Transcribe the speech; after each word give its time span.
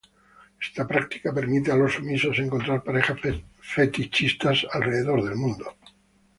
Esta 0.65 0.83
práctica 0.87 1.31
permite 1.31 1.71
a 1.71 1.75
los 1.75 1.93
sumisos 1.93 2.39
encontrar 2.39 2.83
parejas 2.83 3.19
fetichistas 3.61 4.65
alrededor 4.73 5.23
del 5.23 5.35
mundo. 5.35 5.75